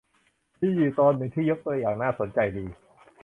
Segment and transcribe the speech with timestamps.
[0.61, 2.65] มีอยู่ตอนหนึ่งที่ยกตัวอย่างน่าสนใจดี